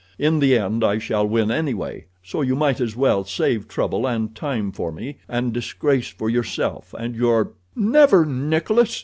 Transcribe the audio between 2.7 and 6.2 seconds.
as well save trouble and time for me, and disgrace